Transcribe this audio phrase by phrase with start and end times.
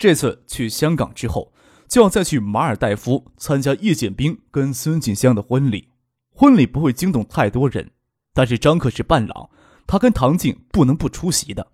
[0.00, 1.52] 这次去香港之后，
[1.86, 5.90] 就要再去马尔代夫参加叶剑兵跟孙锦香的婚礼。
[6.30, 7.90] 婚礼不会惊动太多人，
[8.32, 9.50] 但是张克是伴郎，
[9.86, 11.72] 他跟唐静不能不出席的。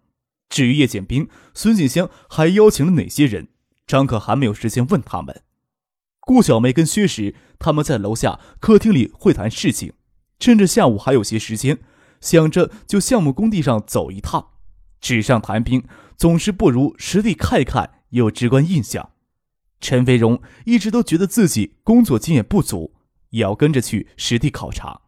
[0.49, 3.47] 至于叶剑兵、孙锦香还邀请了哪些人，
[3.87, 5.43] 张克还没有时间问他们。
[6.19, 9.93] 顾小梅跟薛石他们在楼下客厅里会谈事情，
[10.41, 11.79] 趁着下午还有些时间，
[12.21, 14.49] 想着就项目工地上走一趟。
[15.01, 15.85] 纸上谈兵
[16.17, 17.93] 总是不如实地看一看。
[18.11, 19.13] 有直观印象，
[19.81, 22.95] 陈飞荣一直都觉得自己工作经验不足，
[23.31, 25.03] 也要跟着去实地考察。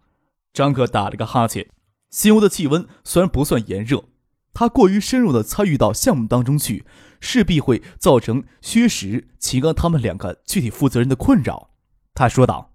[0.52, 1.70] 张可打了个哈欠，
[2.10, 4.04] 新屋的气温虽然不算炎热，
[4.52, 6.84] 他过于深入的参与到项目当中去，
[7.20, 11.70] 势必会造成薛石、秦刚他们两个具体负责人的困扰。
[12.14, 12.72] 他说道：“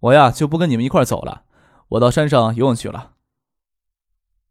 [0.00, 1.44] 我呀，就不跟你们一块走了，
[1.88, 3.12] 我到山上游泳去了。”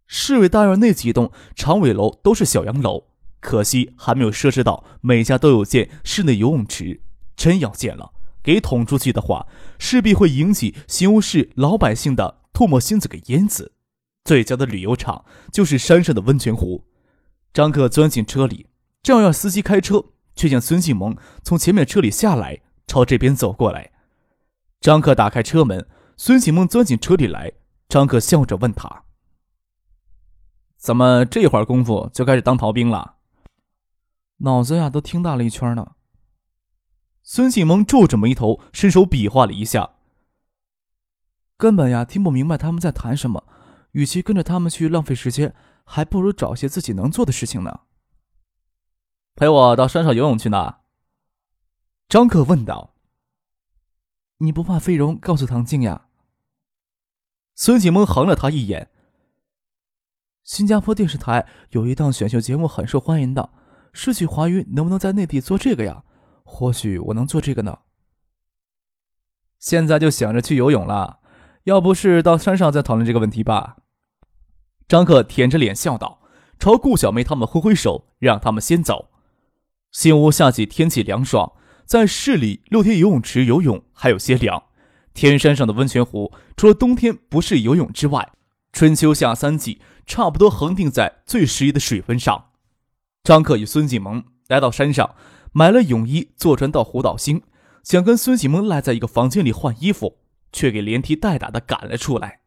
[0.05, 3.07] 市委大院那几栋长尾楼都是小洋楼。
[3.43, 7.01] 可惜还没有设置到每家都有建室内游泳池。
[7.35, 9.45] 真要建了，给捅出去的话，
[9.77, 13.73] 势必会引起新屋市老百姓的唾沫星子给淹死。
[14.23, 16.85] 最佳的旅游场就是山上的温泉湖。
[17.51, 18.67] 张克钻进车里，
[19.03, 23.91] 正要让司机开车，却见孙继萌从前面车里下来，朝这边走过来。
[24.79, 25.85] 张克打开车门，
[26.15, 27.51] 孙启萌钻进车里来。
[27.89, 29.03] 张克笑着问他
[30.77, 33.12] ：“怎么这会儿功夫就开始当逃兵了？”
[34.43, 35.95] 脑子呀，都听大了一圈呢。
[37.21, 39.95] 孙继萌皱着眉头，伸手比划了一下，
[41.57, 43.45] 根本呀听不明白他们在谈什么。
[43.91, 47.81] 与其跟着他们去浪费时间，还不如找些自己能做的事情呢。
[49.35, 50.77] 陪我到山上游泳去呢？
[52.09, 52.95] 张克问道。
[54.39, 56.07] 你不怕费荣告诉唐静呀？
[57.55, 58.89] 孙继萌横了他一眼。
[60.43, 63.53] 新加坡电视台有一档选秀节目很受欢迎的。
[63.93, 66.03] 失去华语能不能在内地做这个呀？
[66.43, 67.79] 或许我能做这个呢。
[69.59, 71.19] 现在就想着去游泳了，
[71.63, 73.77] 要不是到山上再讨论这个问题吧？
[74.87, 76.21] 张克舔着脸笑道，
[76.59, 79.11] 朝顾小梅他们挥挥手，让他们先走。
[79.91, 81.53] 新屋夏季天气凉爽，
[81.85, 84.63] 在市里露天游泳池游泳还有些凉。
[85.13, 88.33] 天山上的温泉湖，除了冬天不适游泳之外，
[88.71, 92.49] 春秋夏三季差不多恒定在最适宜的水温上。
[93.23, 95.15] 张克与孙继萌来到山上，
[95.53, 97.41] 买了泳衣，坐船到湖岛星，
[97.81, 100.17] 想跟孙继萌赖在一个房间里换衣服，
[100.51, 102.41] 却给连踢带打的赶了出来。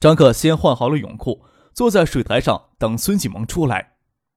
[0.00, 3.92] 张克先换好了泳裤，坐在水台上等孙继萌出来，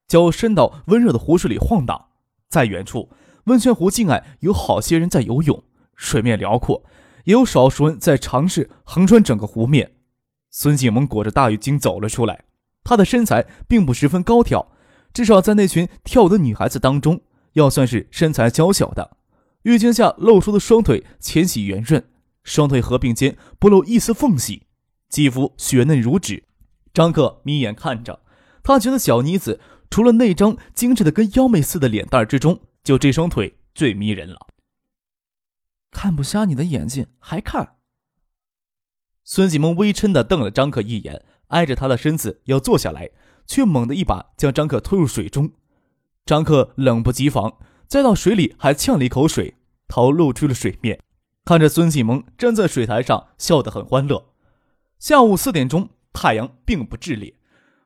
[0.07, 2.09] 脚伸到温热的湖水里晃荡。
[2.47, 3.09] 在远处，
[3.45, 5.63] 温泉湖近岸有好些人在游泳，
[5.95, 6.83] 水面辽阔，
[7.23, 9.93] 也有少数人在尝试横穿整个湖面。
[10.51, 12.45] 孙继萌裹着大浴巾走了出来，
[12.83, 14.69] 他的身材并不十分高挑。
[15.13, 17.21] 至少在那群跳舞的女孩子当中，
[17.53, 19.17] 要算是身材娇小的。
[19.61, 22.03] 浴巾下露出的双腿纤细圆润，
[22.43, 24.63] 双腿合并间不露一丝缝隙，
[25.07, 26.43] 肌肤雪嫩如纸。
[26.93, 28.21] 张克眯眼看着，
[28.63, 34.47] 他觉得小妮子除了那张精致的跟妖媚似的脸蛋之中，就这双腿最迷人了。
[35.91, 37.75] 看不瞎你的眼睛，还看？
[39.23, 43.11] 孙继萌微嗔的瞪了张克一眼，挨着他的身子要坐下来。
[43.45, 45.51] 却猛地一把将张克推入水中，
[46.25, 49.55] 张克冷不及防，栽到水里还呛了一口水，
[49.87, 50.99] 头露出了水面，
[51.45, 54.33] 看着孙继萌站在水台上笑得很欢乐。
[54.97, 57.35] 下午四点钟，太阳并不炽烈，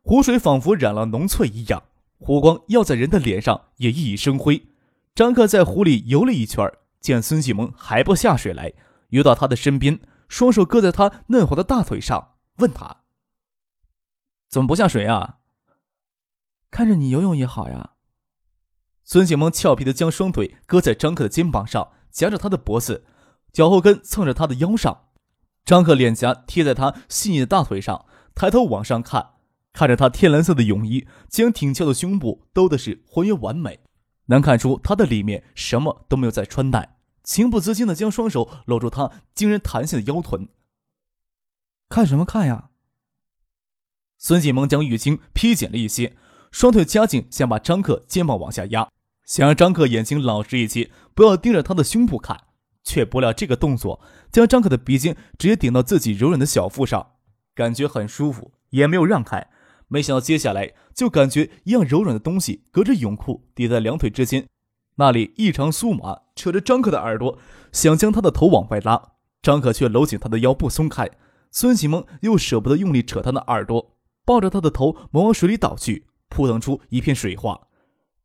[0.03, 1.83] 湖水仿佛染了浓翠一样，
[2.19, 4.67] 湖光耀在人的脸上也熠熠生辉。
[5.15, 6.71] 张克在湖里游了一圈，
[7.01, 8.71] 见孙继萌还不下水来，
[9.09, 9.99] 游到他的身边，
[10.29, 12.97] 双手搁在他嫩滑的大腿上，问他
[14.47, 15.36] ：“怎么不下水啊？”
[16.69, 17.91] 看着你游泳也好呀。
[19.03, 23.05] 孙景萌俏皮的将双腿搁在张克的肩膀上，夹着他的脖子，
[23.53, 25.05] 脚后跟蹭着他的腰上。
[25.63, 28.05] 张克脸颊贴在他细腻的大腿上，
[28.35, 29.35] 抬头往上看，
[29.71, 33.79] 看着他天蓝色的泳衣，将挺翘的胸部兜的是浑圆完美，
[34.25, 40.49] 能看出他的里面什么都没有在穿戴，情不自禁的将双手搂住他惊人弹性的腰臀。
[41.87, 42.71] 看什么看呀？
[44.17, 46.17] 孙景萌将浴巾披紧了一些。
[46.57, 48.89] 双腿夹紧，想把张克肩膀往下压，
[49.25, 52.35] 想让张克眼睛老实一些，不要盯着他的胸部看，
[52.83, 54.01] 却不料这个动作
[54.31, 57.11] 将张克的鼻尖直接顶到自己柔软的小腹上，
[57.53, 59.47] 感觉很舒服，也没有让开。
[59.87, 64.47] 没想到接下来就感觉一样柔软的东西隔着泳裤抵在两腿之间，
[64.95, 67.37] 那里异常酥麻，扯着张克的耳朵，
[67.71, 69.11] 想将他的头往外拉，
[69.43, 71.07] 张克却搂紧他的腰不松开。
[71.51, 73.95] 孙启蒙又舍不得用力扯他的耳朵，
[74.25, 77.67] 抱着他的头猛往水里倒去，扑腾出一片水花。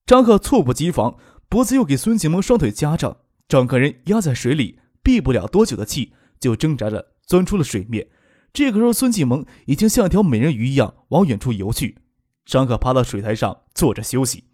[0.06, 1.16] 张克猝不及防，
[1.49, 8.08] 脖子又给孙启蒙双腿夹着，整个人压在水里，闭不了多久的气，就挣扎着钻出了水面。
[8.52, 11.99] 这个时候，孙启蒙已经像一条美人鱼一样往远处游去。
[12.44, 14.44] 张可爬到水台上坐着休息，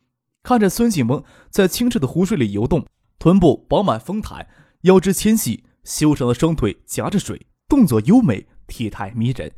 [0.42, 2.86] 看着孙启蒙在清澈的湖水里游动，
[3.18, 4.46] 臀部饱满丰弹，
[4.82, 9.50] 腰肢纤细，修长的双腿夹着水，动作优美，体态迷人。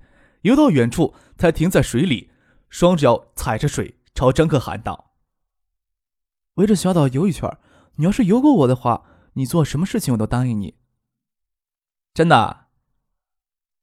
[0.42, 2.29] 游到远处，才停在水里，
[2.70, 5.12] 双脚踩着水，朝张克喊道
[6.54, 7.58] ：“围着小岛游一圈，
[7.96, 10.76] 你要是游过我的话，你做什么事情我都答应你。”
[12.14, 12.68] 真的。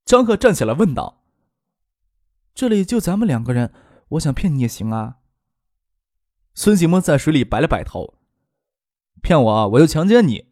[0.06, 1.26] 张克站起来问道
[2.56, 3.74] ：“这里就咱们两个人，
[4.10, 5.18] 我想骗你也行啊。”
[6.56, 8.16] 孙启蒙在水里摆了摆头
[9.22, 10.50] ：“骗我，我就强奸你。”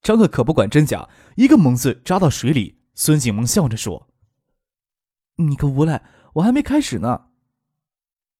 [0.00, 2.80] 张克可不管真假，一个猛子扎到水里。
[2.94, 4.08] 孙启蒙笑着说
[5.36, 6.04] ：“你个无赖，
[6.38, 7.26] 我还没开始呢。”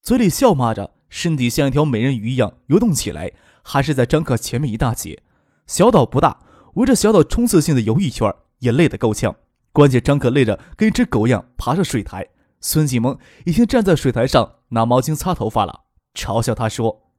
[0.03, 5.23] 嘴里笑骂着，身体像一条美人鱼一样游动起来，还是在张克前面一大截。
[5.67, 6.41] 小岛不大，
[6.75, 9.35] 围着小岛冲刺性的游一圈，也累得够呛。
[9.73, 12.27] 关键张可累得跟一只狗一样爬上水台，
[12.61, 15.85] 孙启蒙已经站在水台上拿毛巾擦头发了，
[16.15, 17.11] 嘲笑他说：“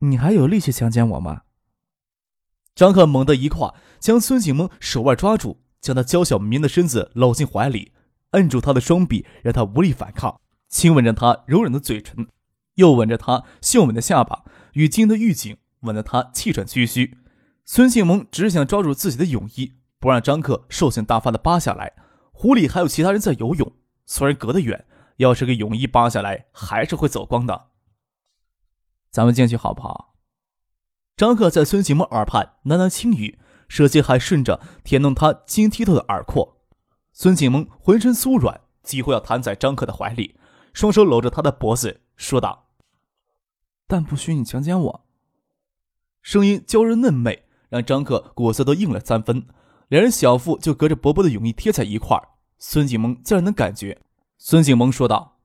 [0.00, 1.42] 你还有力气强奸我吗？”
[2.74, 7.92] 张可猛地一跨，将孙启蒙手腕抓住，将他娇小绵的身子搂进怀里，
[8.32, 12.28] 摁住他的双臂，让他无力反抗，亲吻着他柔软的嘴唇，
[12.74, 14.44] 又吻着他秀美的下巴
[14.74, 17.18] 与晶的玉颈，吻得他气喘吁吁。
[17.64, 19.74] 孙庆蒙只想抓住自己的泳衣。
[19.98, 21.92] 不让张克兽性大发的扒下来，
[22.32, 23.72] 湖里还有其他人在游泳，
[24.04, 24.84] 虽然隔得远，
[25.18, 27.68] 要是给泳衣扒下来，还是会走光的。
[29.12, 30.16] 咱们进去好不好？
[31.16, 33.38] 张克在孙庆蒙耳畔喃喃轻语，
[33.68, 36.61] 舌尖还顺着舔弄他晶剔透的耳廓。
[37.22, 40.34] 孙景蒙浑身酥软，几乎要瘫在张克的怀里，
[40.72, 42.66] 双手搂着他的脖子，说道
[43.86, 45.06] ：“但不许你强奸我。”
[46.20, 49.46] 声音娇柔嫩媚，让张克骨色都硬了三分。
[49.86, 54.02] 两人小腹就隔着薄薄的泳衣贴在一块儿，孙景萌自然能感觉。
[54.36, 55.38] 孙景萌说道：“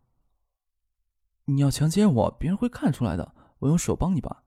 [1.45, 3.35] 你要强奸我，别人会看出来的。
[3.59, 4.41] 我用手帮你吧。”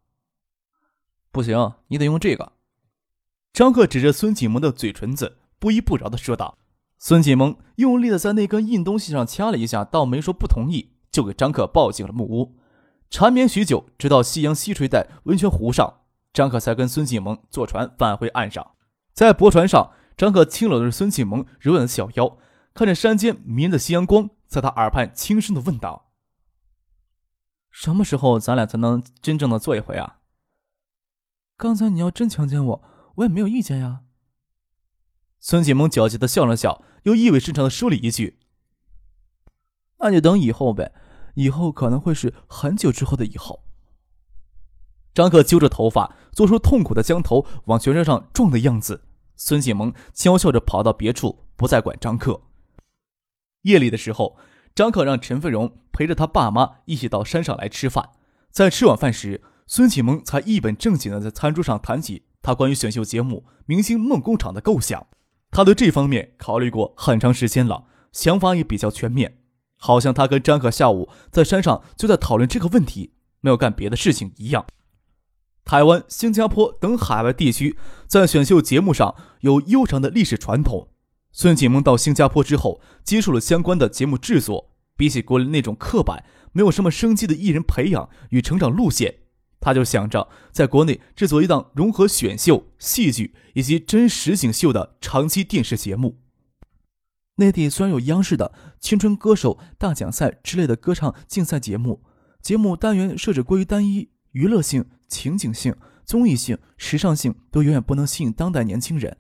[1.31, 2.55] 不行，你得用这个。
[3.53, 6.59] 张克指着孙景萌的嘴唇子，不依不饶的说道。
[7.03, 12.59] 孙启萌用力的在那根硬东西上掐了一下，倒没说不同意，就给张克抱进了木屋，
[13.09, 16.03] 缠绵许久，直到夕阳西垂在温泉湖上，
[16.35, 18.73] 张克才跟孙启萌坐船返回岸上。
[19.15, 22.37] 在驳船上，张可轻搂着孙启蒙柔软的小腰，
[22.75, 26.13] 看着山间迷人的夕阳光，在他耳畔轻声的问道
[27.73, 30.19] ：“什么时候咱俩才能真正的做一回啊？”
[31.57, 32.83] 刚才你要真强奸我，
[33.17, 34.01] 我也没有意见呀。
[35.51, 38.39] 孙启蒙狡黠的笑了笑，又意味深长的说了一句
[39.99, 40.93] ：“那就等以后呗，
[41.35, 43.65] 以后可能会是很久之后的以后。”
[45.13, 49.09] 张克揪着头发，做出痛苦的将头往悬崖上撞的样子。
[49.35, 52.43] 孙启蒙娇笑着跑到别处，不再管张克。
[53.63, 54.39] 夜里的时候，
[54.73, 58.11] 张克让陈飞荣陪着他爸妈一起到山上来吃饭。
[58.53, 65.09] 在吃晚饭时，孙启蒙才一本正经的在餐桌上谈起他关于选秀节目《明星梦工厂》的构想。
[65.51, 69.39] 他对这方面考虑过很长时间了，想法也比较全面。
[69.77, 74.67] 好像他跟张可下午在山上就在讨论这个问题，没有干别的事情一样。
[75.65, 80.89] 台湾、新加坡等海外地区在选秀节目上有悠长的历史传统。
[81.33, 84.71] 孙启蒙到新加坡之后，接触了相关的节目制作。
[84.97, 89.21] 比起国内那种刻板、没有什么生机的艺人培养与成长路线，
[89.61, 96.19] 他就想着在国内制作一档融合选秀、戏剧以及真实景秀的长期电视节目。
[97.37, 102.03] 内地虽然有央视的《青春歌手大奖赛》之类的歌唱竞赛节目，
[102.43, 104.87] 节目单元设置过于单一，娱乐性。
[105.11, 105.75] 情景性、
[106.05, 109.17] 综艺性、时尚性都远远不能吸引当代年轻人。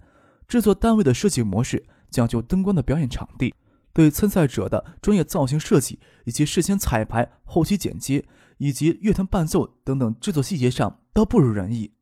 [0.46, 3.52] 制作单位的设计模式讲究灯光的表演场地，
[3.92, 8.24] 对参赛者的专业造型设计以及事先彩排、后期剪接
[8.60, 11.92] 以及乐团伴奏等等制作细节上都不如人意。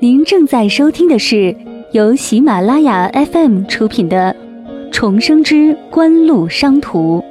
[0.00, 1.56] 您正在收听的是
[1.92, 4.50] 由喜马拉雅 FM 出品的。
[4.92, 7.24] 重生之官路商途。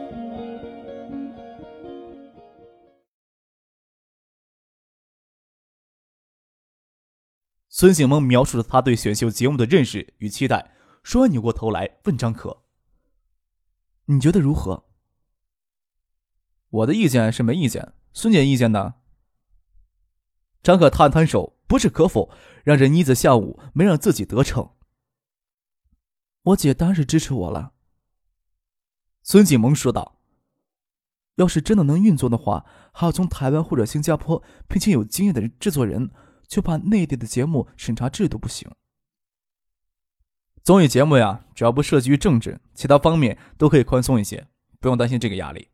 [7.67, 10.71] 孙醒萌描述了他对选秀节目的认识与期待，
[11.03, 12.63] 说完扭过头来问张可
[14.05, 14.85] ：“你觉得如何？”
[16.69, 18.95] 我的意见是没意见，孙姐意见呢？
[20.61, 22.29] 张可摊摊手，不置可否，
[22.63, 24.75] 让这妮子下午没让自己得逞。
[26.43, 27.73] 我姐当然是支持我了。
[29.23, 30.19] 孙锦萌说道
[31.35, 36.11] ：“要是真的能运作的话，还要从台湾或者新加坡聘请有经验的制作人。”
[36.49, 38.67] 就怕内地的节目审查制度不行。
[40.63, 44.47] 综艺节目呀，只要不涉及政治，其他方面都可以宽松一些，
[44.79, 45.69] 不用担心这个压力。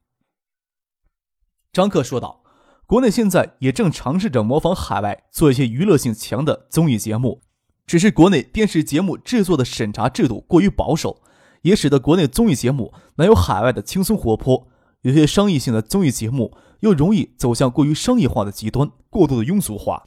[1.73, 2.43] 张克说道
[2.87, 7.41] ：“国内现在也正尝试着模仿海外做一些娱乐性强的综艺节目，
[7.85, 11.21] 只是国内电视节目制作的审查制度过于保守，
[11.63, 14.69] 也使得国内综艺节目难有海外的轻松活泼。
[15.01, 20.05] 有些商业性的综艺节目又容易走向过于商业化的极端，过度的庸俗化。”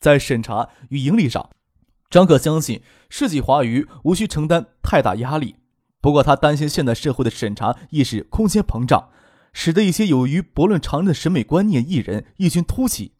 [0.00, 1.48] 在审查与盈利上，
[2.10, 5.56] 张可相信世纪华娱无需承担太大压力。
[6.00, 9.08] 不过，他担心现代社会的审查意识空前膨胀，
[9.52, 13.12] 使得一些有于不论常人的审美观念艺人异军突起。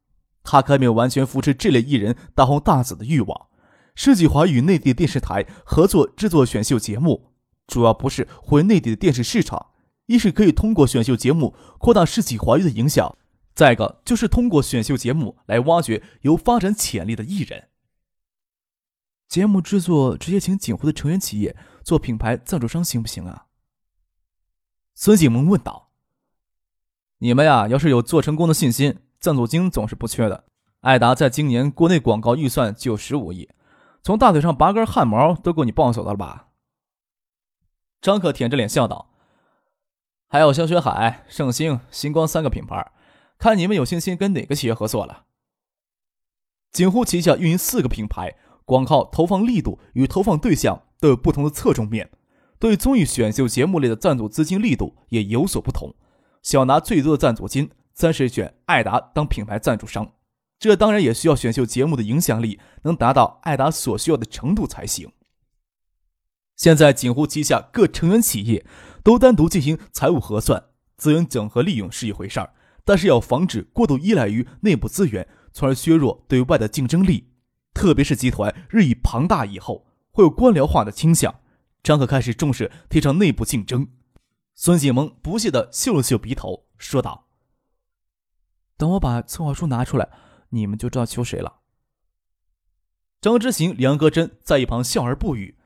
[0.43, 3.47] 他可没有完全扶持这类艺人大红大紫的欲望。
[3.95, 7.31] 世纪华与内地电视台合作制作选秀节目，
[7.67, 9.69] 主要不是回内地的电视市场，
[10.07, 13.17] 一是可以通过选秀节目扩大世纪华语的影响。
[13.55, 17.69] 再一个就是通过选秀节目来挖掘有发展潜力的艺人。
[19.29, 23.47] 节目制作直接请锦湖的成员企业做品牌赞助商行不行啊？
[24.95, 25.91] 孙景萌问道。
[27.19, 30.45] 你们呀，要是有做成功的信心，赞助金总是不缺的。
[30.81, 33.49] 艾达在今年国内广告预算就十五亿，
[34.03, 36.49] 从大腿上拔根汗毛都够你抱走的了吧？
[38.01, 39.11] 张可舔着脸笑道。
[40.29, 42.93] 还有香雪海、盛星、星光三个品牌。
[43.39, 45.25] 看你们有信心跟哪个企业合作了？
[46.71, 52.11] 锦湖旗下运营四个品牌，广告投放力度与投放对象都有不同的侧重面，
[52.59, 55.95] 对综艺选秀节目类的赞助资金力度也有所不同。
[56.43, 60.13] 想拿最多的赞助金，暂时选艾达当品牌赞助商。
[60.59, 65.11] 这当然也需要选秀节目的影响力能达到艾达所需要的程度才行。
[66.57, 68.65] 现在锦湖旗下各成员企业
[69.03, 70.65] 都单独进行财务核算，
[70.97, 72.55] 资源整合利用是一回事儿。
[72.85, 77.34] 但是要防止过度依赖于内部资源，从而削弱对外的竞争力。
[77.75, 81.41] 特别是集团日益庞大以后，会有官僚化的倾向。
[81.83, 83.89] 张可开始重视提倡内部竞争。
[84.55, 87.27] 孙锦萌不屑地嗅了嗅鼻头，说道
[88.79, 90.09] ：“等我把策划书拿出来，
[90.51, 91.57] 你们就知道求谁了。”
[93.21, 95.59] 张之行、梁戈真在一旁笑而不语。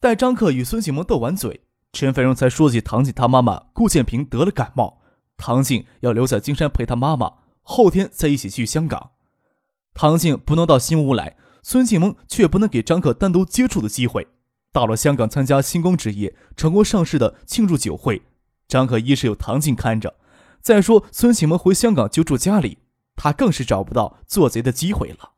[0.00, 5.02] 待张克与孙锦萌斗完嘴，陈飞荣才说起唐静他妈妈顾建平得了感冒。
[5.36, 9.10] 唐静要留在金山陪他妈妈，后天再一起去香港。
[9.92, 14.26] 唐静不能到新屋来，孙庆萌却不能给张克单独接触的机会。
[14.72, 18.22] 到了香港参加星光纸业成功上市的庆祝酒会，
[18.68, 20.14] 张可一是有唐静看着，
[20.60, 22.78] 再说孙庆萌回香港就住家里，
[23.16, 25.32] 他更是找不到做贼的机会了。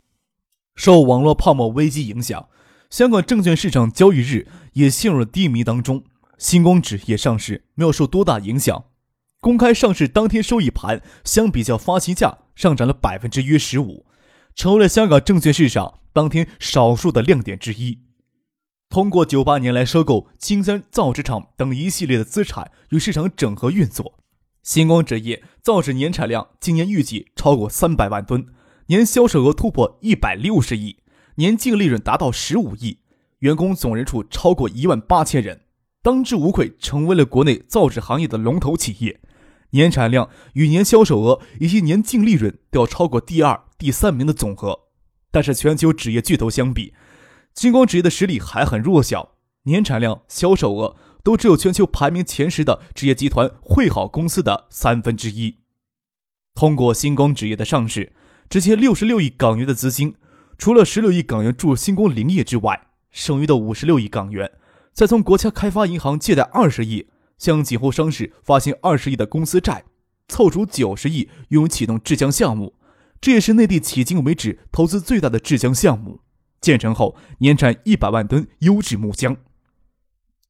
[0.75, 2.49] 受网络泡沫危机影响，
[2.91, 6.05] 香港证券市场交易日也陷入了低迷当中。
[6.37, 8.85] 星光纸业上市没有受多大影响。
[9.41, 14.05] 公开上市当天收益盘相比较发行价上涨了百分之约十五，
[14.55, 18.01] 成为了香港证券市场当天少数的亮点之一。
[18.89, 24.19] 通过九八年来收购青山造纸厂等一系列的资产与市场整合运作，
[24.63, 28.47] 星光纸业造纸年产量今年预计超过三百万吨，
[28.89, 30.99] 年销售额突破一百六十亿，
[31.37, 32.99] 年净利润达到十五亿，
[33.39, 35.63] 员工总人数超过一万八千人，
[36.03, 39.21] 当之无愧成为了国内造纸行业的龙头企业。
[39.73, 44.89] 年产量与年销售额以及年净利润都要超过第二、第三名的总和，
[45.31, 46.95] 但是全球纸业巨头相比，
[47.55, 55.57] 星光纸业的实力还很弱小，年产量、销售额都只有全球排名前十的纸业集团汇好公司的三分之一。
[56.55, 58.13] 通过星光纸业的上市，
[58.51, 60.17] 直接六十六亿港元的资金，
[60.59, 64.53] 除了十六亿港元注入星光林业之外，剩余的五十六亿港元，
[64.93, 67.07] 再从国家开发银行借贷二十亿。
[67.43, 69.83] 向锦湖上市发行二十亿的公司债，
[70.29, 72.77] 凑出九十亿用于启动制浆项目，
[73.21, 76.21] 这也是内地迄今为止投资最大的制浆项目。
[76.61, 79.37] 建成后年产一百万吨优质木浆。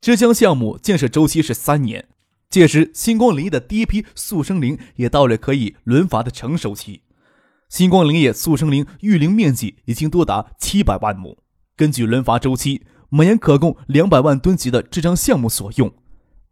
[0.03, 2.09] 制浆项目建设周期是三年，
[2.51, 7.01] 届时星光林业的第一批速生林也到了可以轮伐的成熟期。
[7.71, 11.39] 星光林业速生林育林面积已经多达七百万亩，
[11.75, 15.91] 根据轮伐周期，每年可供两百万吨级的制浆项目所用。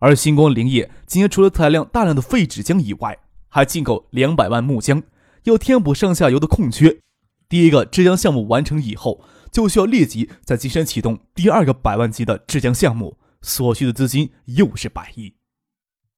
[0.00, 5.02] 而星光林业今年除了采量大量的废纸浆以外，还进口两百万木浆，
[5.45, 7.00] 要填补上下游的空缺。
[7.49, 15.35] 第一个制浆项目完成以后，就需要立即在金山启动第二个百万级的制浆项目，所需的资金又是百亿。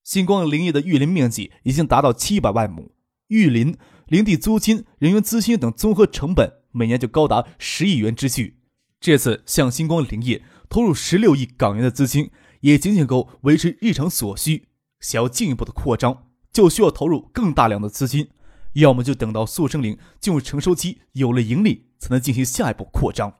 [0.04, 2.92] 星光林业的育林面积已经达到七百万亩，
[3.28, 8.58] 育林、林地租金、人员资金等综合成本每年就高达十亿元之巨。
[9.00, 12.30] 这次向星光林业投入十六亿港元的资金。
[12.62, 14.66] 也仅仅够维持日常所需，
[14.99, 18.31] 想要进一步的扩张，就需要投入更大量的资金，
[18.75, 23.35] 要么就等到速生林进入成熟期，有了盈利，才能进行下一步扩张。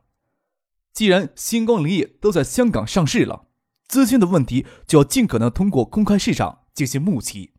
[0.93, 3.47] 既然星光林业都在香港上市了，
[3.89, 7.53] 资金的问题就要尽可能通过公开市场进行募集。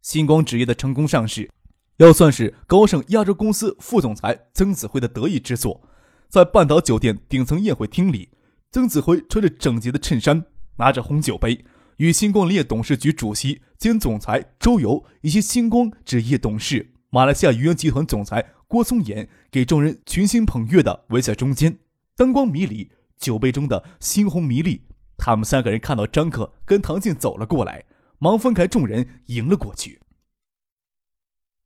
[0.00, 1.50] 星光纸业的成功上市，
[1.96, 5.82] 要算是高盛亚洲公司副总裁曾子辉的得意之作。
[6.28, 8.30] 在半岛酒店顶层宴会厅里，
[8.70, 10.46] 曾子辉穿着整洁的衬衫。
[10.78, 11.64] 拿着红酒杯，
[11.98, 21.78] 与星光林业董事局主席兼总裁周游以及星光纸业董事、马来西亚渔洋集团总裁郭松岩给众人群星捧月的围在中间，
[22.16, 24.86] 灯光迷离，酒杯中的猩红迷离。
[25.16, 27.84] 他们三个人看到张克跟唐静走了过来，
[28.18, 30.00] 忙分开众人迎了过去。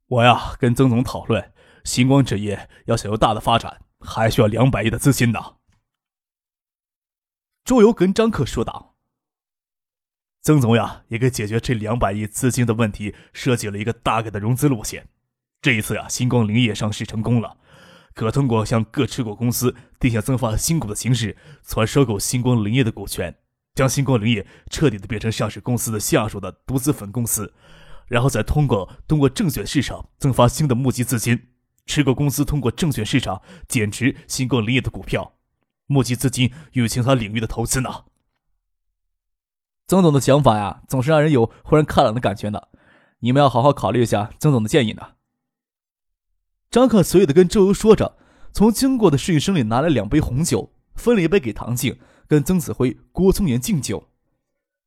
[0.07, 1.53] 我呀，跟曾总讨论，
[1.85, 5.57] 星光纸业要想有大的发展，还需要两百亿的资金呢。
[7.65, 8.92] 周游跟张克说道。
[10.43, 15.07] 曾总呀，也给解决这两百亿资金的问题设计了一个大概的融资路线。
[15.61, 17.57] 这一次呀，星光林业上市成功了，
[18.13, 23.33] 可通过向各持股公司定向增发新股的形式，从而收购星光林业的股权，
[23.77, 27.55] 将星光林业彻底的变成上市公司的下属的独资分公司，
[28.09, 31.41] 然后再通过通过证券市场增发新的募集资金，
[31.87, 35.35] 持股公司通过证券市场减持星光林业的股票，
[35.87, 38.07] 募集资金与其他领域的投资呢。
[39.93, 42.63] 曾总的想法呀，总是让人有豁然开朗的感觉呢。
[43.21, 45.03] 你们要好好考虑一下曾总的建议呢。
[46.71, 48.17] 张克随意的跟周游说着，
[48.55, 54.09] 从经过的侍应生里拿来两杯红酒，分了一杯给唐静，跟曾子辉、郭聪言敬酒。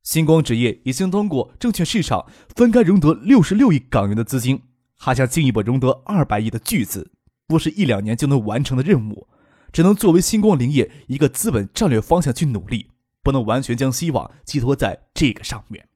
[0.02, 4.63] 星光纸业已经通过证券市场分开融得六十六亿港元的资金，
[4.98, 7.12] 还想进一步融得二百亿的巨资，
[7.46, 9.28] 不是一两年就能完成的任务，
[9.72, 12.89] 只能作为星光林业一个资本战略方向去努力。
[13.26, 15.90] 不能完全将希望寄托在这个上面。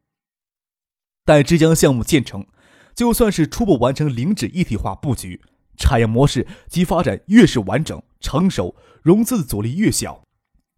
[1.24, 2.48] 待浙江项目建成，
[2.96, 5.40] 就算是初步完成零脂一体化布局，
[5.78, 10.24] 产业模式及发展越是完整成熟，融资的阻力越小。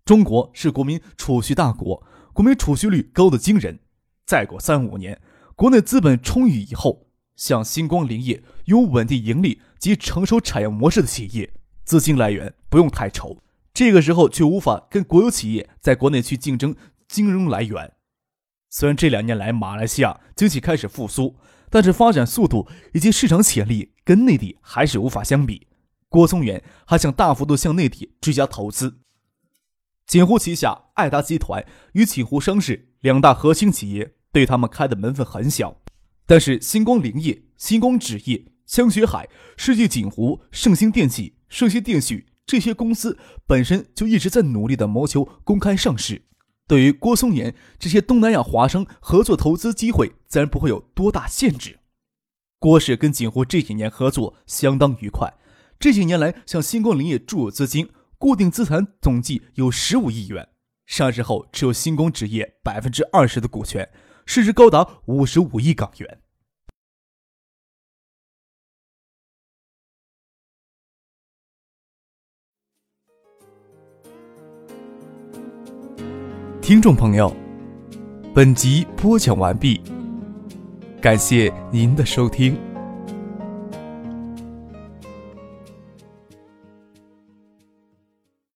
[0.04, 3.80] 中国是国民储蓄大国，国民储蓄率高的惊人。
[4.26, 5.22] 再过三五年，
[5.56, 11.54] 国内资本充裕以后，像星光林业有稳定盈利及成熟产业模式的企业，
[11.86, 13.42] 资金来源不用太愁。
[13.74, 16.76] 这个时候却无法跟国有企业在国内去竞争
[17.08, 17.94] 金融来源。
[18.70, 21.36] 虽然这两年来马来西亚经济开始复苏，
[21.70, 25.68] 但是发展速度以及市场潜力跟内地还是无法相比。
[26.10, 29.00] 郭松元还想大幅度向内地追加投资。
[30.06, 35.82] 锦湖旗下爱达集团与锦湖商事两大核心企业对他们开的门缝很小，
[36.26, 42.26] 但是星光林业、星光纸业、香雪海、世纪锦湖、盛兴电器、盛兴电讯。
[42.52, 46.24] 这些公司本身就一直在努力的谋求公开上市，
[46.68, 51.80] 对于郭松岩这些东南亚华商合作投资机会，自然不会有多大限制。
[52.60, 55.34] 郭氏跟锦湖这几年合作相当愉快，
[55.80, 60.50] 这几年来向星光林业注入资金，固定资产总计有十五亿元，
[60.86, 63.90] 上市后持有星光纸业百分之二十的股权，
[64.26, 66.20] 市值高达五十五亿港元。
[76.72, 77.30] 听众朋友，
[78.34, 79.82] 本集播讲完毕，
[81.02, 82.58] 感谢您的收听。